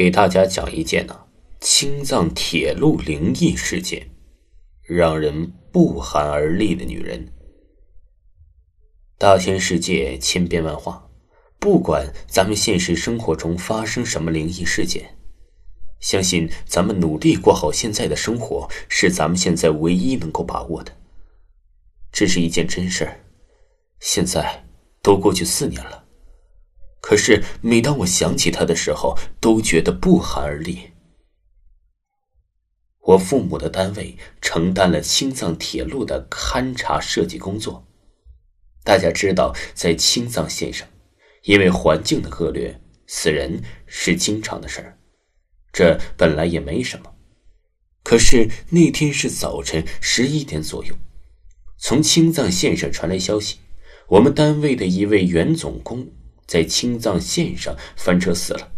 [0.00, 1.26] 给大家讲一件呢
[1.60, 4.08] 青藏铁路灵异事件，
[4.82, 7.30] 让人不寒而栗的女人。
[9.18, 11.06] 大千世界千变万化，
[11.58, 15.18] 不管咱们现实生活中发生什么灵异事件，
[16.00, 20.96] 相信咱们努力过好现在的生活，是咱们现在唯一能够把握的。
[22.10, 23.20] 这是一件真事儿，
[23.98, 24.64] 现在
[25.02, 25.99] 都过去四年了。
[27.00, 30.90] 可是，每当我想起他的时候，都觉得不寒而栗。
[33.00, 37.88] 我父母的单位承担了青藏铁路的勘察设计工作。
[38.84, 40.86] 大家知道，在青藏线上，
[41.44, 44.98] 因为环境的恶劣，死人是经常的事儿。
[45.72, 47.14] 这本来也没什么。
[48.02, 50.94] 可是那天是早晨十一点左右，
[51.78, 53.58] 从青藏线上传来消息，
[54.08, 56.06] 我们单位的一位原总工。
[56.50, 58.72] 在青藏线上翻车死了，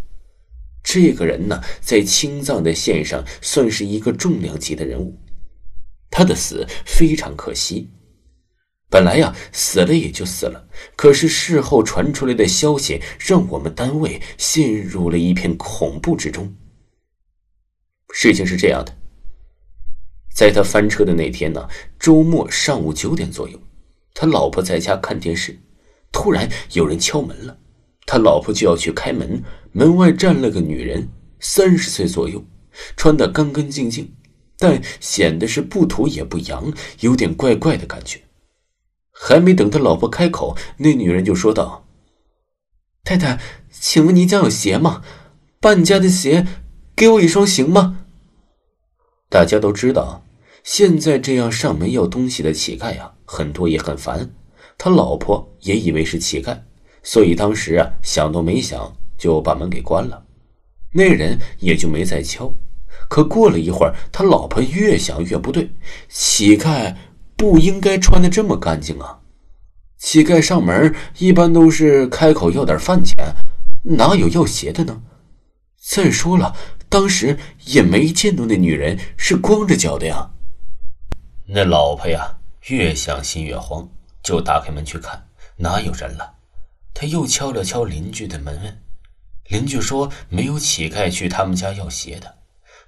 [0.84, 5.18] 这个人呢，在青藏的线上算是一个重量级的人物，
[6.10, 7.88] 他的死非常可惜。
[8.90, 16.54] 本来呀，死了也就死了，可是事后传出来的消息，让我们单位陷入了一片恐怖之中。
[18.12, 18.94] 事情是这样的，
[20.34, 21.66] 在他翻车的那天呢，
[21.98, 23.58] 周末上午九点左右，
[24.12, 25.58] 他老婆在家看电视，
[26.12, 27.60] 突然有人敲门了。
[28.06, 31.08] 他老婆就要去开门，门外站了个女人，
[31.40, 32.44] 三十岁左右，
[32.96, 34.12] 穿得干干净净，
[34.58, 38.20] 但显得是不土也不洋，有点怪怪的感觉。
[39.10, 41.86] 还没等他老婆开口，那女人就说道
[43.04, 43.40] ：“太太，
[43.70, 45.02] 请问您家有鞋吗？
[45.60, 46.46] 把你家的鞋
[46.96, 48.04] 给我一双行吗？”
[49.30, 50.24] 大家都知道，
[50.64, 54.34] 现在这样上门要东西的乞丐呀，很多也很烦。
[54.76, 56.60] 他老婆也以为是乞丐。
[57.02, 60.24] 所以当时啊，想都没想就把门给关了，
[60.92, 62.52] 那人也就没再敲。
[63.08, 65.70] 可过了一会儿，他老婆越想越不对，
[66.08, 66.94] 乞丐
[67.36, 69.18] 不应该穿的这么干净啊！
[69.98, 73.34] 乞丐上门一般都是开口要点饭钱，
[73.82, 75.02] 哪有要鞋的呢？
[75.80, 76.54] 再说了，
[76.88, 80.30] 当时也没见到那女人是光着脚的呀。
[81.48, 82.38] 那老婆呀，
[82.68, 83.88] 越想心越慌，
[84.22, 85.26] 就打开门去看，
[85.56, 86.34] 哪有人了？
[86.94, 88.82] 他又敲了敲邻居的门，
[89.48, 92.38] 邻居说没有乞丐去他们家要鞋的。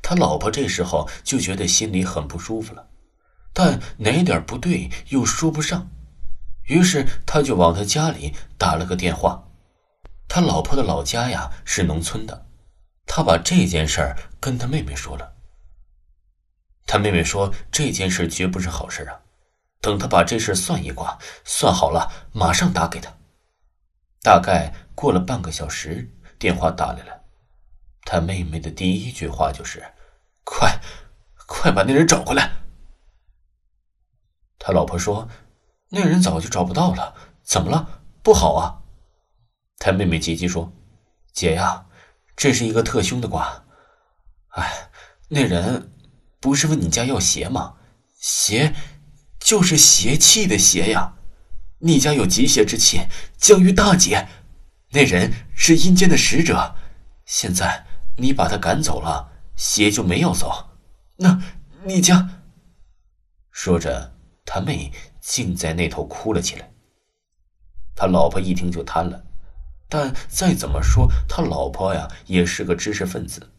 [0.03, 2.89] 他老婆这时候就觉得心里很不舒服了，
[3.53, 5.91] 但哪点不对又说不上，
[6.65, 9.49] 于是他就往他家里打了个电话。
[10.29, 12.47] 他老婆的老家呀是农村的，
[13.07, 15.33] 他把这件事儿跟他妹妹说了。
[16.87, 19.21] 他妹妹说这件事绝不是好事啊，
[19.81, 23.11] 等他把这事算一卦，算好了马上打给他。
[24.25, 27.25] 大概过了半个小时，电话打来了。
[28.07, 29.85] 他妹妹的第一句话就是
[30.45, 30.81] ：“快，
[31.47, 32.53] 快把那人找回来。”
[34.59, 35.29] 他老婆说
[35.93, 38.01] ：“那人早就找不到了，怎么了？
[38.23, 38.81] 不好啊！”
[39.77, 40.73] 他妹妹急急说
[41.35, 41.85] ：“姐呀，
[42.35, 43.67] 这是一个特凶的卦。
[44.53, 44.89] 哎，
[45.29, 45.93] 那人
[46.41, 47.77] 不是问你家要鞋吗？
[48.19, 48.75] 鞋，
[49.39, 51.13] 就是邪气的邪呀。”
[51.87, 53.03] 你家有吉邪之气，
[53.37, 54.27] 将于大劫。
[54.93, 56.75] 那人是阴间的使者，
[57.27, 57.85] 现在
[58.17, 60.71] 你把他赶走了，邪就没有走。
[61.17, 61.43] 那
[61.85, 62.41] 你家……
[63.51, 64.15] 说着，
[64.47, 64.91] 他妹
[65.21, 66.71] 竟在那头哭了起来。
[67.95, 69.23] 他老婆一听就瘫了，
[69.87, 73.51] 但再怎么说，他老婆呀也是个知识分子，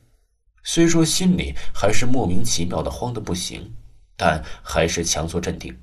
[0.64, 3.76] 虽说心里还是莫名其妙的慌得不行，
[4.18, 5.80] 但还是强作镇定。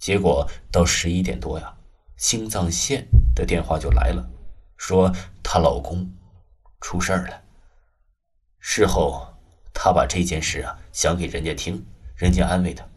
[0.00, 1.74] 结果到十一点多呀，
[2.16, 4.26] 青藏线的电话就来了，
[4.78, 6.10] 说她老公
[6.80, 7.42] 出事儿了。
[8.58, 9.28] 事后，
[9.74, 11.84] 她把这件事啊讲给人家听，
[12.16, 12.88] 人家安慰她，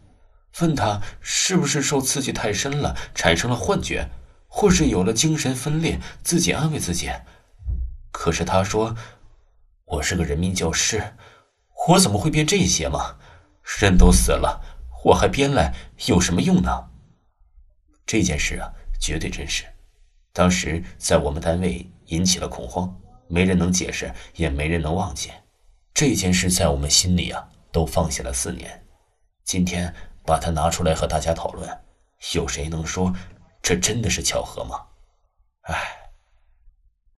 [0.60, 4.08] 问她是不是受刺激太深了，产生了幻觉，
[4.48, 7.10] 或是有了精神分裂，自己安慰自己。
[8.10, 8.96] 可是她说
[9.84, 11.14] ：“我是个人民教师，
[11.88, 13.16] 我怎么会编这些嘛？
[13.78, 14.62] 人都死了，
[15.04, 15.74] 我还编来
[16.06, 16.88] 有什么用呢？”
[18.06, 19.64] 这件事啊，绝对真实。
[20.32, 22.94] 当时在我们单位引起了恐慌，
[23.28, 25.30] 没人能解释，也没人能忘记。
[25.92, 28.84] 这件事在我们心里啊，都放下了四年。
[29.44, 31.68] 今天把它拿出来和大家讨论，
[32.34, 33.14] 有谁能说
[33.62, 34.80] 这真的是巧合吗？
[35.62, 36.03] 哎。